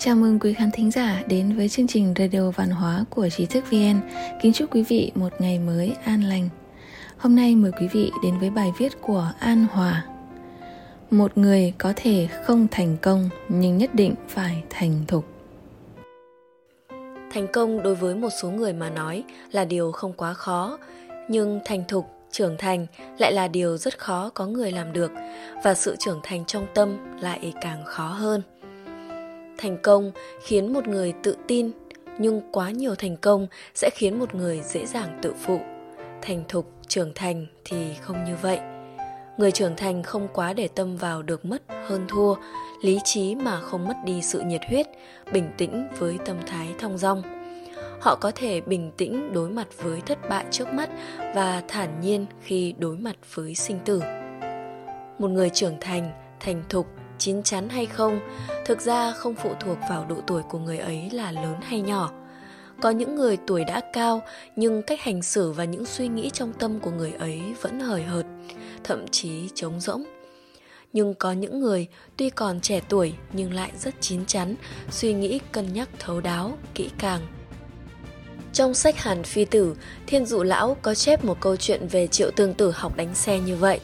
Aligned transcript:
Chào 0.00 0.16
mừng 0.16 0.38
quý 0.38 0.54
khán 0.54 0.70
thính 0.70 0.90
giả 0.90 1.22
đến 1.26 1.56
với 1.56 1.68
chương 1.68 1.86
trình 1.86 2.14
Radio 2.18 2.50
Văn 2.50 2.70
hóa 2.70 3.04
của 3.10 3.28
Trí 3.28 3.46
thức 3.46 3.64
VN. 3.70 4.00
Kính 4.42 4.52
chúc 4.52 4.74
quý 4.74 4.82
vị 4.82 5.12
một 5.14 5.32
ngày 5.38 5.58
mới 5.58 5.96
an 6.04 6.22
lành. 6.22 6.48
Hôm 7.16 7.36
nay 7.36 7.54
mời 7.54 7.72
quý 7.80 7.88
vị 7.92 8.10
đến 8.22 8.38
với 8.38 8.50
bài 8.50 8.72
viết 8.78 8.92
của 9.00 9.32
An 9.38 9.66
Hòa. 9.70 10.04
Một 11.10 11.38
người 11.38 11.72
có 11.78 11.92
thể 11.96 12.28
không 12.44 12.66
thành 12.70 12.96
công 13.02 13.28
nhưng 13.48 13.78
nhất 13.78 13.94
định 13.94 14.14
phải 14.28 14.62
thành 14.70 15.04
thục. 15.08 15.24
Thành 17.32 17.46
công 17.52 17.82
đối 17.82 17.94
với 17.94 18.14
một 18.14 18.30
số 18.42 18.50
người 18.50 18.72
mà 18.72 18.90
nói 18.90 19.24
là 19.52 19.64
điều 19.64 19.92
không 19.92 20.12
quá 20.12 20.34
khó, 20.34 20.78
nhưng 21.28 21.60
thành 21.64 21.84
thục, 21.88 22.06
trưởng 22.30 22.56
thành 22.58 22.86
lại 23.18 23.32
là 23.32 23.48
điều 23.48 23.76
rất 23.76 23.98
khó 23.98 24.30
có 24.34 24.46
người 24.46 24.72
làm 24.72 24.92
được 24.92 25.12
và 25.64 25.74
sự 25.74 25.96
trưởng 25.98 26.20
thành 26.22 26.44
trong 26.44 26.66
tâm 26.74 26.96
lại 27.20 27.52
càng 27.60 27.84
khó 27.84 28.08
hơn 28.08 28.42
thành 29.58 29.78
công 29.82 30.12
khiến 30.42 30.72
một 30.72 30.88
người 30.88 31.12
tự 31.22 31.36
tin, 31.46 31.70
nhưng 32.18 32.40
quá 32.52 32.70
nhiều 32.70 32.94
thành 32.94 33.16
công 33.16 33.46
sẽ 33.74 33.90
khiến 33.94 34.18
một 34.18 34.34
người 34.34 34.60
dễ 34.64 34.86
dàng 34.86 35.18
tự 35.22 35.34
phụ. 35.40 35.60
Thành 36.22 36.44
thục, 36.48 36.72
trưởng 36.88 37.12
thành 37.14 37.46
thì 37.64 37.94
không 38.00 38.24
như 38.24 38.36
vậy. 38.42 38.58
Người 39.38 39.52
trưởng 39.52 39.76
thành 39.76 40.02
không 40.02 40.28
quá 40.32 40.52
để 40.52 40.68
tâm 40.68 40.96
vào 40.96 41.22
được 41.22 41.44
mất 41.44 41.62
hơn 41.86 42.04
thua, 42.08 42.34
lý 42.82 42.98
trí 43.04 43.34
mà 43.34 43.60
không 43.60 43.88
mất 43.88 43.96
đi 44.04 44.22
sự 44.22 44.40
nhiệt 44.40 44.60
huyết, 44.68 44.86
bình 45.32 45.50
tĩnh 45.56 45.88
với 45.98 46.18
tâm 46.24 46.36
thái 46.46 46.68
thong 46.78 46.98
dong. 46.98 47.22
Họ 48.00 48.16
có 48.16 48.32
thể 48.34 48.60
bình 48.60 48.90
tĩnh 48.96 49.32
đối 49.32 49.50
mặt 49.50 49.68
với 49.82 50.00
thất 50.00 50.28
bại 50.28 50.44
trước 50.50 50.68
mắt 50.68 50.90
và 51.34 51.62
thản 51.68 52.00
nhiên 52.00 52.26
khi 52.42 52.74
đối 52.78 52.96
mặt 52.96 53.16
với 53.34 53.54
sinh 53.54 53.78
tử. 53.84 54.02
Một 55.18 55.28
người 55.28 55.50
trưởng 55.50 55.76
thành 55.80 56.10
thành 56.40 56.62
thục 56.68 56.86
chín 57.18 57.42
chắn 57.42 57.68
hay 57.68 57.86
không 57.86 58.20
thực 58.64 58.80
ra 58.80 59.12
không 59.12 59.34
phụ 59.34 59.54
thuộc 59.60 59.78
vào 59.90 60.06
độ 60.08 60.16
tuổi 60.26 60.42
của 60.42 60.58
người 60.58 60.78
ấy 60.78 61.10
là 61.10 61.32
lớn 61.32 61.56
hay 61.62 61.80
nhỏ. 61.80 62.10
Có 62.80 62.90
những 62.90 63.14
người 63.14 63.36
tuổi 63.46 63.64
đã 63.64 63.80
cao 63.92 64.22
nhưng 64.56 64.82
cách 64.82 65.00
hành 65.00 65.22
xử 65.22 65.52
và 65.52 65.64
những 65.64 65.86
suy 65.86 66.08
nghĩ 66.08 66.30
trong 66.30 66.52
tâm 66.52 66.80
của 66.80 66.90
người 66.90 67.12
ấy 67.12 67.40
vẫn 67.60 67.80
hời 67.80 68.02
hợt 68.02 68.26
thậm 68.84 69.08
chí 69.08 69.48
trống 69.54 69.80
rỗng. 69.80 70.04
Nhưng 70.92 71.14
có 71.14 71.32
những 71.32 71.60
người 71.60 71.86
tuy 72.16 72.30
còn 72.30 72.60
trẻ 72.60 72.80
tuổi 72.88 73.14
nhưng 73.32 73.52
lại 73.52 73.70
rất 73.78 73.94
chín 74.00 74.26
chắn 74.26 74.54
suy 74.90 75.12
nghĩ 75.12 75.40
cân 75.52 75.72
nhắc 75.72 75.88
thấu 75.98 76.20
đáo 76.20 76.58
kỹ 76.74 76.90
càng. 76.98 77.20
Trong 78.52 78.74
sách 78.74 78.96
Hàn 78.98 79.22
Phi 79.22 79.44
Tử, 79.44 79.76
Thiên 80.06 80.26
Dụ 80.26 80.42
Lão 80.42 80.76
có 80.82 80.94
chép 80.94 81.24
một 81.24 81.40
câu 81.40 81.56
chuyện 81.56 81.88
về 81.88 82.06
Triệu 82.06 82.30
Tương 82.30 82.54
Tử 82.54 82.72
học 82.74 82.96
đánh 82.96 83.14
xe 83.14 83.40
như 83.40 83.56
vậy. 83.56 83.80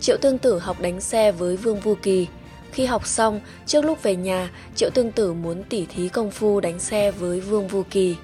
Triệu 0.00 0.16
Tương 0.16 0.38
Tử 0.38 0.58
học 0.58 0.80
đánh 0.80 1.00
xe 1.00 1.32
với 1.32 1.56
Vương 1.56 1.80
Vu 1.80 1.94
Kỳ. 1.94 2.26
Khi 2.72 2.86
học 2.86 3.06
xong, 3.06 3.40
trước 3.66 3.84
lúc 3.84 4.02
về 4.02 4.16
nhà, 4.16 4.50
Triệu 4.74 4.90
Tương 4.94 5.12
Tử 5.12 5.32
muốn 5.32 5.62
tỉ 5.62 5.86
thí 5.86 6.08
công 6.08 6.30
phu 6.30 6.60
đánh 6.60 6.78
xe 6.78 7.10
với 7.10 7.40
Vương 7.40 7.68
Vu 7.68 7.82
Kỳ. 7.90 8.16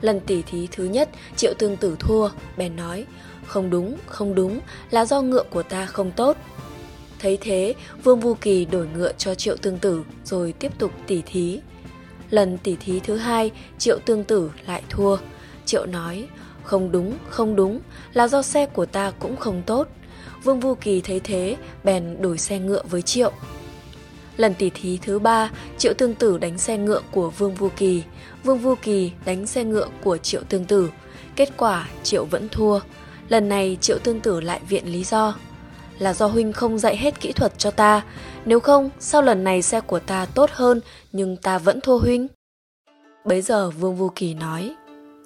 Lần 0.00 0.20
tỉ 0.20 0.42
thí 0.42 0.68
thứ 0.72 0.84
nhất, 0.84 1.08
Triệu 1.36 1.54
Tương 1.58 1.76
Tử 1.76 1.96
thua, 1.98 2.28
bèn 2.56 2.76
nói, 2.76 3.06
không 3.46 3.70
đúng, 3.70 3.96
không 4.06 4.34
đúng, 4.34 4.60
là 4.90 5.04
do 5.04 5.22
ngựa 5.22 5.42
của 5.50 5.62
ta 5.62 5.86
không 5.86 6.10
tốt. 6.10 6.36
Thấy 7.18 7.38
thế, 7.40 7.74
Vương 8.04 8.20
Vu 8.20 8.34
Kỳ 8.34 8.64
đổi 8.64 8.86
ngựa 8.94 9.12
cho 9.12 9.34
Triệu 9.34 9.56
Tương 9.56 9.78
Tử 9.78 10.04
rồi 10.24 10.52
tiếp 10.52 10.72
tục 10.78 10.92
tỉ 11.06 11.22
thí. 11.26 11.60
Lần 12.30 12.58
tỉ 12.58 12.76
thí 12.76 13.00
thứ 13.00 13.16
hai, 13.16 13.50
Triệu 13.78 13.98
Tương 14.04 14.24
Tử 14.24 14.50
lại 14.66 14.82
thua. 14.88 15.16
Triệu 15.64 15.86
nói, 15.86 16.28
không 16.62 16.92
đúng, 16.92 17.18
không 17.28 17.56
đúng, 17.56 17.80
là 18.12 18.28
do 18.28 18.42
xe 18.42 18.66
của 18.66 18.86
ta 18.86 19.12
cũng 19.18 19.36
không 19.36 19.62
tốt. 19.66 19.88
Vương 20.44 20.60
Vu 20.60 20.74
Kỳ 20.74 21.00
thấy 21.00 21.20
thế, 21.20 21.56
bèn 21.84 22.22
đổi 22.22 22.38
xe 22.38 22.58
ngựa 22.58 22.82
với 22.90 23.02
Triệu. 23.02 23.32
Lần 24.36 24.54
tỉ 24.54 24.70
thí 24.70 24.98
thứ 25.02 25.18
ba, 25.18 25.50
Triệu 25.78 25.94
Tương 25.94 26.14
Tử 26.14 26.38
đánh 26.38 26.58
xe 26.58 26.78
ngựa 26.78 27.00
của 27.10 27.30
Vương 27.30 27.54
Vu 27.54 27.68
Kỳ, 27.76 28.02
Vương 28.44 28.58
Vu 28.58 28.74
Kỳ 28.74 29.12
đánh 29.24 29.46
xe 29.46 29.64
ngựa 29.64 29.88
của 30.04 30.16
Triệu 30.16 30.42
Tương 30.48 30.64
Tử. 30.64 30.90
Kết 31.36 31.48
quả 31.56 31.88
Triệu 32.02 32.24
vẫn 32.24 32.48
thua. 32.48 32.80
Lần 33.28 33.48
này 33.48 33.78
Triệu 33.80 33.98
Tương 33.98 34.20
Tử 34.20 34.40
lại 34.40 34.60
viện 34.68 34.92
lý 34.92 35.04
do. 35.04 35.34
Là 35.98 36.14
do 36.14 36.26
huynh 36.26 36.52
không 36.52 36.78
dạy 36.78 36.96
hết 36.96 37.20
kỹ 37.20 37.32
thuật 37.32 37.58
cho 37.58 37.70
ta, 37.70 38.02
nếu 38.44 38.60
không 38.60 38.90
sau 38.98 39.22
lần 39.22 39.44
này 39.44 39.62
xe 39.62 39.80
của 39.80 39.98
ta 39.98 40.26
tốt 40.26 40.50
hơn 40.52 40.80
nhưng 41.12 41.36
ta 41.36 41.58
vẫn 41.58 41.80
thua 41.80 41.98
huynh? 41.98 42.26
Bấy 43.24 43.42
giờ 43.42 43.70
Vương 43.70 43.96
Vu 43.96 44.08
Kỳ 44.08 44.34
nói, 44.34 44.74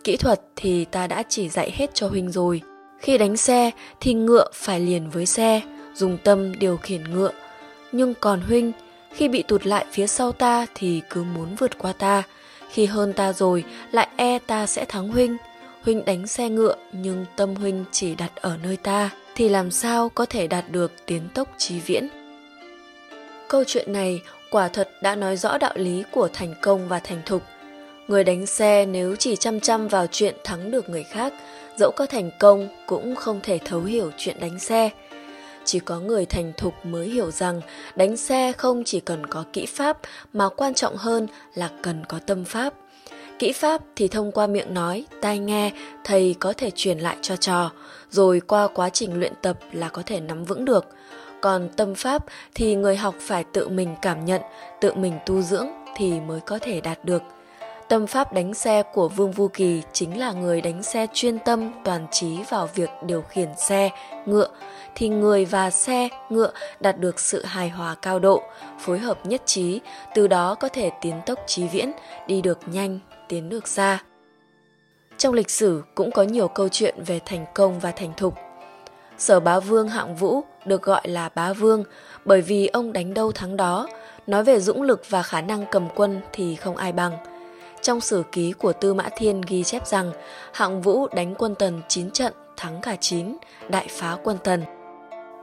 kỹ 0.04 0.16
thuật 0.16 0.40
thì 0.56 0.84
ta 0.84 1.06
đã 1.06 1.22
chỉ 1.28 1.48
dạy 1.48 1.70
hết 1.74 1.90
cho 1.94 2.08
huynh 2.08 2.30
rồi, 2.30 2.62
khi 2.98 3.18
đánh 3.18 3.36
xe 3.36 3.70
thì 4.00 4.14
ngựa 4.14 4.46
phải 4.52 4.80
liền 4.80 5.10
với 5.10 5.26
xe, 5.26 5.60
dùng 5.94 6.18
tâm 6.24 6.58
điều 6.58 6.76
khiển 6.76 7.04
ngựa. 7.04 7.30
Nhưng 7.92 8.14
còn 8.20 8.40
huynh, 8.40 8.72
khi 9.12 9.28
bị 9.28 9.42
tụt 9.42 9.66
lại 9.66 9.86
phía 9.92 10.06
sau 10.06 10.32
ta 10.32 10.66
thì 10.74 11.02
cứ 11.10 11.22
muốn 11.22 11.54
vượt 11.54 11.78
qua 11.78 11.92
ta. 11.92 12.22
Khi 12.70 12.86
hơn 12.86 13.12
ta 13.12 13.32
rồi 13.32 13.64
lại 13.92 14.08
e 14.16 14.38
ta 14.38 14.66
sẽ 14.66 14.84
thắng 14.84 15.08
huynh. 15.08 15.36
Huynh 15.82 16.04
đánh 16.04 16.26
xe 16.26 16.48
ngựa 16.48 16.76
nhưng 16.92 17.24
tâm 17.36 17.54
huynh 17.54 17.84
chỉ 17.92 18.14
đặt 18.14 18.36
ở 18.36 18.56
nơi 18.62 18.76
ta 18.76 19.10
thì 19.34 19.48
làm 19.48 19.70
sao 19.70 20.08
có 20.08 20.26
thể 20.26 20.46
đạt 20.46 20.64
được 20.70 20.92
tiến 21.06 21.22
tốc 21.34 21.48
trí 21.58 21.80
viễn. 21.80 22.08
Câu 23.48 23.64
chuyện 23.64 23.92
này 23.92 24.20
quả 24.50 24.68
thật 24.68 24.90
đã 25.02 25.16
nói 25.16 25.36
rõ 25.36 25.58
đạo 25.58 25.72
lý 25.74 26.04
của 26.10 26.28
thành 26.32 26.54
công 26.62 26.88
và 26.88 26.98
thành 26.98 27.22
thục. 27.26 27.42
Người 28.08 28.24
đánh 28.24 28.46
xe 28.46 28.86
nếu 28.86 29.16
chỉ 29.16 29.36
chăm 29.36 29.60
chăm 29.60 29.88
vào 29.88 30.06
chuyện 30.06 30.34
thắng 30.44 30.70
được 30.70 30.88
người 30.88 31.04
khác 31.04 31.32
dẫu 31.78 31.90
có 31.96 32.06
thành 32.06 32.30
công 32.38 32.68
cũng 32.86 33.14
không 33.16 33.40
thể 33.42 33.58
thấu 33.64 33.80
hiểu 33.80 34.10
chuyện 34.16 34.40
đánh 34.40 34.58
xe. 34.58 34.90
Chỉ 35.64 35.78
có 35.78 36.00
người 36.00 36.26
thành 36.26 36.52
thục 36.56 36.74
mới 36.86 37.08
hiểu 37.08 37.30
rằng 37.30 37.60
đánh 37.96 38.16
xe 38.16 38.52
không 38.52 38.82
chỉ 38.84 39.00
cần 39.00 39.26
có 39.26 39.44
kỹ 39.52 39.66
pháp, 39.66 39.98
mà 40.32 40.48
quan 40.48 40.74
trọng 40.74 40.96
hơn 40.96 41.26
là 41.54 41.70
cần 41.82 42.04
có 42.06 42.18
tâm 42.26 42.44
pháp. 42.44 42.74
Kỹ 43.38 43.52
pháp 43.52 43.82
thì 43.96 44.08
thông 44.08 44.32
qua 44.32 44.46
miệng 44.46 44.74
nói, 44.74 45.04
tai 45.20 45.38
nghe, 45.38 45.72
thầy 46.04 46.34
có 46.40 46.52
thể 46.52 46.70
truyền 46.70 46.98
lại 46.98 47.16
cho 47.22 47.36
trò, 47.36 47.70
rồi 48.10 48.40
qua 48.40 48.68
quá 48.68 48.90
trình 48.90 49.20
luyện 49.20 49.32
tập 49.42 49.58
là 49.72 49.88
có 49.88 50.02
thể 50.06 50.20
nắm 50.20 50.44
vững 50.44 50.64
được. 50.64 50.86
Còn 51.40 51.68
tâm 51.76 51.94
pháp 51.94 52.24
thì 52.54 52.74
người 52.74 52.96
học 52.96 53.14
phải 53.20 53.44
tự 53.52 53.68
mình 53.68 53.94
cảm 54.02 54.24
nhận, 54.24 54.42
tự 54.80 54.94
mình 54.94 55.18
tu 55.26 55.42
dưỡng 55.42 55.68
thì 55.96 56.20
mới 56.20 56.40
có 56.40 56.58
thể 56.58 56.80
đạt 56.80 57.04
được. 57.04 57.22
Tâm 57.88 58.06
pháp 58.06 58.32
đánh 58.32 58.54
xe 58.54 58.82
của 58.82 59.08
Vương 59.08 59.32
Vu 59.32 59.48
Kỳ 59.48 59.82
chính 59.92 60.18
là 60.18 60.32
người 60.32 60.60
đánh 60.60 60.82
xe 60.82 61.06
chuyên 61.12 61.38
tâm 61.38 61.70
toàn 61.84 62.06
trí 62.10 62.38
vào 62.50 62.68
việc 62.74 62.90
điều 63.02 63.22
khiển 63.22 63.48
xe, 63.56 63.90
ngựa, 64.26 64.48
thì 64.94 65.08
người 65.08 65.44
và 65.44 65.70
xe, 65.70 66.08
ngựa 66.30 66.52
đạt 66.80 66.98
được 66.98 67.20
sự 67.20 67.44
hài 67.44 67.68
hòa 67.68 67.94
cao 68.02 68.18
độ, 68.18 68.42
phối 68.78 68.98
hợp 68.98 69.26
nhất 69.26 69.42
trí, 69.44 69.80
từ 70.14 70.26
đó 70.26 70.54
có 70.54 70.68
thể 70.68 70.90
tiến 71.00 71.20
tốc 71.26 71.38
trí 71.46 71.68
viễn, 71.68 71.92
đi 72.26 72.42
được 72.42 72.58
nhanh, 72.66 72.98
tiến 73.28 73.48
được 73.48 73.68
xa. 73.68 73.98
Trong 75.18 75.34
lịch 75.34 75.50
sử 75.50 75.82
cũng 75.94 76.10
có 76.10 76.22
nhiều 76.22 76.48
câu 76.48 76.68
chuyện 76.68 76.94
về 77.06 77.20
thành 77.24 77.46
công 77.54 77.80
và 77.80 77.90
thành 77.90 78.12
thục. 78.16 78.34
Sở 79.18 79.40
bá 79.40 79.60
vương 79.60 79.88
hạng 79.88 80.16
vũ 80.16 80.40
được 80.64 80.82
gọi 80.82 81.08
là 81.08 81.28
bá 81.34 81.52
vương 81.52 81.84
bởi 82.24 82.40
vì 82.40 82.66
ông 82.66 82.92
đánh 82.92 83.14
đâu 83.14 83.32
thắng 83.32 83.56
đó, 83.56 83.88
nói 84.26 84.44
về 84.44 84.60
dũng 84.60 84.82
lực 84.82 85.10
và 85.10 85.22
khả 85.22 85.40
năng 85.40 85.64
cầm 85.70 85.88
quân 85.94 86.20
thì 86.32 86.56
không 86.56 86.76
ai 86.76 86.92
bằng– 86.92 87.12
trong 87.86 88.00
sử 88.00 88.22
ký 88.32 88.52
của 88.52 88.72
Tư 88.72 88.94
Mã 88.94 89.08
Thiên 89.16 89.40
ghi 89.40 89.64
chép 89.64 89.86
rằng 89.86 90.12
Hạng 90.52 90.82
Vũ 90.82 91.06
đánh 91.08 91.34
quân 91.38 91.54
Tần 91.54 91.80
9 91.88 92.10
trận, 92.10 92.32
thắng 92.56 92.80
cả 92.82 92.96
9, 93.00 93.36
đại 93.68 93.86
phá 93.90 94.16
quân 94.24 94.36
Tần. 94.44 94.62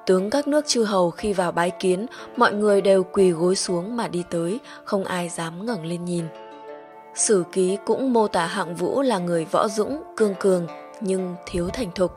Tướng 0.06 0.30
các 0.30 0.48
nước 0.48 0.68
chư 0.68 0.84
hầu 0.84 1.12
khi 1.12 1.34
vào 1.34 1.52
bái 1.52 1.72
kiến, 1.72 2.06
mọi 2.38 2.54
người 2.54 2.82
đều 2.82 3.04
quỳ 3.04 3.32
gối 3.32 3.56
xuống 3.56 3.98
mà 3.98 4.08
đi 4.08 4.24
tới, 4.30 4.60
không 4.84 5.04
ai 5.04 5.30
dám 5.30 5.66
ngẩng 5.66 5.86
lên 5.86 6.06
nhìn. 6.06 6.26
Sử 7.16 7.44
ký 7.52 7.78
cũng 7.86 8.14
mô 8.14 8.28
tả 8.28 8.46
Hạng 8.46 8.76
Vũ 8.76 9.02
là 9.02 9.20
người 9.20 9.46
võ 9.46 9.68
dũng, 9.68 10.04
cương 10.18 10.36
cường, 10.40 10.68
nhưng 11.02 11.36
thiếu 11.46 11.70
thành 11.74 11.92
thục. 11.96 12.16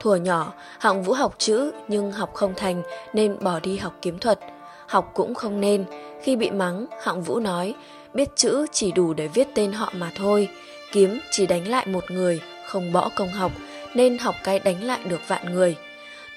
Thuở 0.00 0.16
nhỏ, 0.16 0.52
Hạng 0.78 1.02
Vũ 1.02 1.12
học 1.12 1.34
chữ 1.38 1.72
nhưng 1.88 2.12
học 2.12 2.34
không 2.34 2.54
thành 2.56 2.82
nên 3.12 3.36
bỏ 3.40 3.60
đi 3.60 3.76
học 3.76 3.92
kiếm 4.02 4.18
thuật. 4.18 4.38
Học 4.86 5.10
cũng 5.14 5.34
không 5.34 5.60
nên. 5.60 5.84
Khi 6.22 6.36
bị 6.36 6.50
mắng, 6.50 6.86
Hạng 7.02 7.22
Vũ 7.22 7.40
nói, 7.40 7.74
biết 8.16 8.36
chữ 8.36 8.66
chỉ 8.72 8.92
đủ 8.92 9.14
để 9.14 9.28
viết 9.28 9.48
tên 9.54 9.72
họ 9.72 9.92
mà 9.96 10.10
thôi. 10.14 10.48
Kiếm 10.92 11.18
chỉ 11.30 11.46
đánh 11.46 11.68
lại 11.68 11.86
một 11.86 12.10
người, 12.10 12.40
không 12.66 12.92
bỏ 12.92 13.10
công 13.14 13.28
học, 13.28 13.52
nên 13.94 14.18
học 14.18 14.34
cái 14.44 14.58
đánh 14.58 14.84
lại 14.84 15.00
được 15.04 15.20
vạn 15.28 15.54
người. 15.54 15.76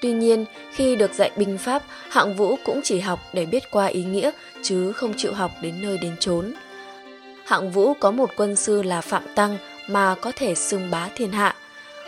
Tuy 0.00 0.12
nhiên, 0.12 0.44
khi 0.72 0.96
được 0.96 1.14
dạy 1.14 1.30
binh 1.36 1.58
pháp, 1.58 1.82
hạng 2.08 2.34
vũ 2.34 2.56
cũng 2.64 2.80
chỉ 2.84 3.00
học 3.00 3.20
để 3.32 3.46
biết 3.46 3.70
qua 3.70 3.86
ý 3.86 4.04
nghĩa, 4.04 4.30
chứ 4.62 4.92
không 4.92 5.14
chịu 5.16 5.32
học 5.32 5.50
đến 5.62 5.74
nơi 5.82 5.98
đến 5.98 6.16
chốn. 6.20 6.52
Hạng 7.46 7.70
vũ 7.70 7.94
có 7.94 8.10
một 8.10 8.30
quân 8.36 8.56
sư 8.56 8.82
là 8.82 9.00
phạm 9.00 9.22
tăng 9.34 9.58
mà 9.88 10.14
có 10.20 10.32
thể 10.36 10.54
xưng 10.54 10.90
bá 10.90 11.08
thiên 11.16 11.32
hạ. 11.32 11.54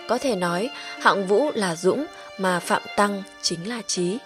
Có 0.08 0.18
thể 0.18 0.36
nói, 0.36 0.70
hạng 1.00 1.26
vũ 1.26 1.50
là 1.54 1.76
dũng, 1.76 2.06
mà 2.38 2.60
phạm 2.60 2.82
tăng 2.96 3.22
chính 3.42 3.68
là 3.68 3.82
trí 3.86 4.18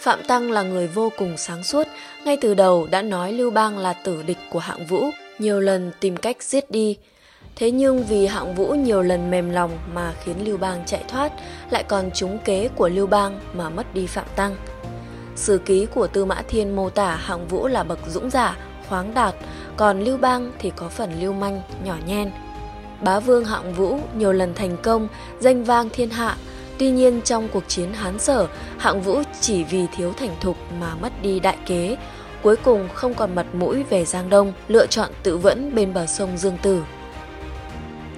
Phạm 0.00 0.24
Tăng 0.24 0.50
là 0.50 0.62
người 0.62 0.86
vô 0.86 1.12
cùng 1.18 1.36
sáng 1.36 1.64
suốt, 1.64 1.86
ngay 2.24 2.36
từ 2.40 2.54
đầu 2.54 2.86
đã 2.90 3.02
nói 3.02 3.32
Lưu 3.32 3.50
Bang 3.50 3.78
là 3.78 3.92
tử 3.92 4.22
địch 4.22 4.38
của 4.50 4.58
hạng 4.58 4.86
vũ, 4.86 5.10
nhiều 5.38 5.60
lần 5.60 5.92
tìm 6.00 6.16
cách 6.16 6.42
giết 6.42 6.70
đi. 6.70 6.96
Thế 7.56 7.70
nhưng 7.70 8.04
vì 8.04 8.26
hạng 8.26 8.54
vũ 8.54 8.66
nhiều 8.66 9.02
lần 9.02 9.30
mềm 9.30 9.50
lòng 9.50 9.78
mà 9.94 10.12
khiến 10.24 10.46
Lưu 10.46 10.56
Bang 10.56 10.82
chạy 10.86 11.04
thoát, 11.08 11.32
lại 11.70 11.84
còn 11.88 12.10
trúng 12.10 12.38
kế 12.38 12.68
của 12.76 12.88
Lưu 12.88 13.06
Bang 13.06 13.40
mà 13.54 13.70
mất 13.70 13.94
đi 13.94 14.06
Phạm 14.06 14.26
Tăng. 14.36 14.56
Sử 15.36 15.58
ký 15.58 15.86
của 15.94 16.06
Tư 16.06 16.24
Mã 16.24 16.42
Thiên 16.48 16.76
mô 16.76 16.90
tả 16.90 17.16
hạng 17.16 17.48
vũ 17.48 17.66
là 17.66 17.82
bậc 17.82 17.98
dũng 18.08 18.30
giả, 18.30 18.56
khoáng 18.88 19.14
đạt, 19.14 19.34
còn 19.76 20.00
Lưu 20.00 20.18
Bang 20.18 20.52
thì 20.58 20.72
có 20.76 20.88
phần 20.88 21.20
lưu 21.20 21.32
manh, 21.32 21.62
nhỏ 21.84 21.96
nhen. 22.06 22.30
Bá 23.00 23.20
vương 23.20 23.44
hạng 23.44 23.74
vũ 23.74 23.98
nhiều 24.16 24.32
lần 24.32 24.54
thành 24.54 24.76
công, 24.82 25.08
danh 25.40 25.64
vang 25.64 25.88
thiên 25.92 26.10
hạ. 26.10 26.36
Tuy 26.78 26.90
nhiên 26.90 27.20
trong 27.24 27.48
cuộc 27.52 27.64
chiến 27.68 27.92
Hán 27.92 28.18
Sở, 28.18 28.46
hạng 28.78 29.02
vũ 29.02 29.22
chỉ 29.40 29.64
vì 29.64 29.86
thiếu 29.96 30.12
thành 30.12 30.36
thục 30.40 30.56
mà 30.80 30.94
mất 30.94 31.12
đi 31.22 31.40
đại 31.40 31.56
kế, 31.66 31.96
cuối 32.42 32.56
cùng 32.56 32.88
không 32.94 33.14
còn 33.14 33.34
mặt 33.34 33.46
mũi 33.54 33.82
về 33.82 34.04
Giang 34.04 34.30
Đông, 34.30 34.52
lựa 34.68 34.86
chọn 34.86 35.10
tự 35.22 35.36
vẫn 35.36 35.74
bên 35.74 35.94
bờ 35.94 36.06
sông 36.06 36.38
Dương 36.38 36.58
Tử. 36.62 36.82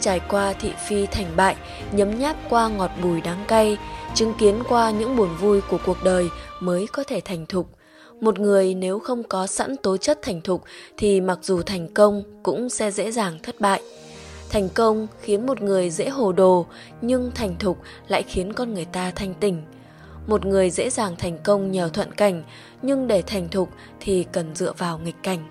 Trải 0.00 0.20
qua 0.28 0.52
thị 0.52 0.72
phi 0.88 1.06
thành 1.06 1.26
bại, 1.36 1.56
nhấm 1.92 2.18
nháp 2.18 2.36
qua 2.48 2.68
ngọt 2.68 2.90
bùi 3.02 3.20
đắng 3.20 3.44
cay, 3.48 3.78
chứng 4.14 4.34
kiến 4.38 4.62
qua 4.68 4.90
những 4.90 5.16
buồn 5.16 5.28
vui 5.40 5.60
của 5.60 5.78
cuộc 5.86 6.04
đời 6.04 6.28
mới 6.60 6.86
có 6.92 7.04
thể 7.04 7.20
thành 7.24 7.46
thục. 7.46 7.68
Một 8.20 8.38
người 8.38 8.74
nếu 8.74 8.98
không 8.98 9.22
có 9.22 9.46
sẵn 9.46 9.76
tố 9.76 9.96
chất 9.96 10.18
thành 10.22 10.40
thục 10.40 10.64
thì 10.96 11.20
mặc 11.20 11.38
dù 11.42 11.62
thành 11.62 11.94
công 11.94 12.22
cũng 12.42 12.68
sẽ 12.68 12.90
dễ 12.90 13.10
dàng 13.10 13.38
thất 13.42 13.60
bại. 13.60 13.82
Thành 14.50 14.68
công 14.68 15.06
khiến 15.20 15.46
một 15.46 15.60
người 15.60 15.90
dễ 15.90 16.08
hồ 16.08 16.32
đồ, 16.32 16.66
nhưng 17.00 17.30
thành 17.34 17.56
thục 17.58 17.78
lại 18.08 18.22
khiến 18.22 18.52
con 18.52 18.74
người 18.74 18.84
ta 18.84 19.12
thanh 19.14 19.34
tỉnh. 19.34 19.62
Một 20.26 20.46
người 20.46 20.70
dễ 20.70 20.90
dàng 20.90 21.16
thành 21.18 21.38
công 21.44 21.70
nhờ 21.70 21.90
thuận 21.92 22.12
cảnh, 22.12 22.42
nhưng 22.82 23.06
để 23.06 23.22
thành 23.22 23.48
thục 23.48 23.68
thì 24.00 24.26
cần 24.32 24.54
dựa 24.54 24.72
vào 24.78 24.98
nghịch 24.98 25.22
cảnh. 25.22 25.48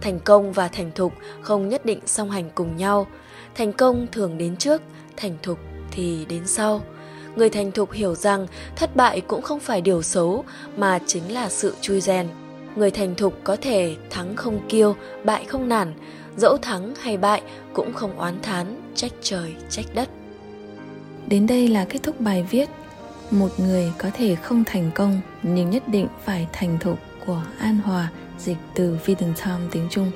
Thành 0.00 0.20
công 0.20 0.52
và 0.52 0.68
thành 0.68 0.90
thục 0.94 1.12
không 1.40 1.68
nhất 1.68 1.84
định 1.84 2.00
song 2.06 2.30
hành 2.30 2.50
cùng 2.54 2.76
nhau. 2.76 3.06
Thành 3.54 3.72
công 3.72 4.06
thường 4.12 4.38
đến 4.38 4.56
trước, 4.56 4.82
thành 5.16 5.36
thục 5.42 5.58
thì 5.90 6.24
đến 6.28 6.46
sau. 6.46 6.80
Người 7.36 7.50
thành 7.50 7.72
thục 7.72 7.92
hiểu 7.92 8.14
rằng 8.14 8.46
thất 8.76 8.96
bại 8.96 9.20
cũng 9.20 9.42
không 9.42 9.60
phải 9.60 9.80
điều 9.80 10.02
xấu 10.02 10.44
mà 10.76 10.98
chính 11.06 11.34
là 11.34 11.48
sự 11.48 11.74
chui 11.80 12.00
rèn. 12.00 12.28
Người 12.76 12.90
thành 12.90 13.14
thục 13.14 13.34
có 13.44 13.56
thể 13.56 13.96
thắng 14.10 14.36
không 14.36 14.60
kiêu, 14.68 14.96
bại 15.24 15.44
không 15.44 15.68
nản, 15.68 15.94
dẫu 16.36 16.56
thắng 16.56 16.94
hay 16.94 17.16
bại 17.16 17.42
cũng 17.72 17.92
không 17.92 18.18
oán 18.18 18.34
thán, 18.42 18.80
trách 18.94 19.12
trời, 19.22 19.54
trách 19.70 19.86
đất. 19.94 20.08
Đến 21.26 21.46
đây 21.46 21.68
là 21.68 21.84
kết 21.84 21.98
thúc 22.02 22.20
bài 22.20 22.46
viết 22.50 22.68
Một 23.30 23.60
người 23.60 23.92
có 23.98 24.10
thể 24.14 24.34
không 24.34 24.64
thành 24.66 24.90
công 24.94 25.20
nhưng 25.42 25.70
nhất 25.70 25.88
định 25.88 26.06
phải 26.24 26.46
thành 26.52 26.78
thục 26.78 26.98
của 27.26 27.42
An 27.58 27.78
Hòa 27.78 28.10
dịch 28.38 28.56
từ 28.74 28.98
Vision 29.04 29.34
Time 29.44 29.68
tiếng 29.70 29.86
Trung. 29.90 30.10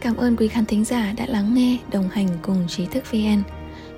Cảm 0.00 0.16
ơn 0.16 0.36
quý 0.36 0.48
khán 0.48 0.64
thính 0.64 0.84
giả 0.84 1.12
đã 1.16 1.26
lắng 1.26 1.54
nghe, 1.54 1.78
đồng 1.92 2.08
hành 2.08 2.28
cùng 2.42 2.64
trí 2.68 2.86
thức 2.86 3.04
VN. 3.10 3.42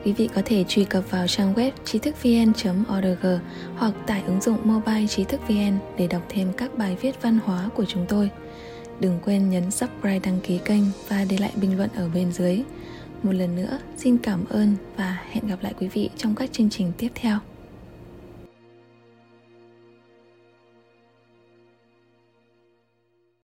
Quý 0.05 0.13
vị 0.13 0.29
có 0.35 0.43
thể 0.45 0.65
truy 0.69 0.85
cập 0.85 1.11
vào 1.11 1.27
trang 1.27 1.55
web 1.55 1.71
trí 1.85 1.99
thức 1.99 2.23
vn.org 2.23 3.39
hoặc 3.77 3.93
tải 4.07 4.23
ứng 4.27 4.41
dụng 4.41 4.59
mobile 4.65 5.07
trí 5.07 5.25
thức 5.25 5.41
VN 5.49 5.79
để 5.99 6.07
đọc 6.07 6.23
thêm 6.29 6.53
các 6.57 6.79
bài 6.79 6.97
viết 7.01 7.23
văn 7.23 7.39
hóa 7.45 7.69
của 7.75 7.85
chúng 7.85 8.07
tôi. 8.09 8.31
Đừng 9.01 9.19
quên 9.25 9.51
nhấn 9.51 9.71
subscribe 9.71 10.19
đăng 10.19 10.41
ký 10.41 10.59
kênh 10.65 10.83
và 11.09 11.25
để 11.31 11.39
lại 11.39 11.53
bình 11.61 11.77
luận 11.77 11.91
ở 11.95 12.09
bên 12.15 12.33
dưới. 12.33 12.63
Một 13.23 13.33
lần 13.33 13.57
nữa, 13.57 13.79
xin 13.97 14.19
cảm 14.19 14.45
ơn 14.49 14.77
và 14.97 15.19
hẹn 15.31 15.47
gặp 15.47 15.59
lại 15.63 15.75
quý 15.81 15.89
vị 15.89 16.11
trong 16.17 16.35
các 16.35 16.53
chương 16.53 16.71
trình 16.71 16.93
tiếp 16.99 17.09
theo. 17.15 17.39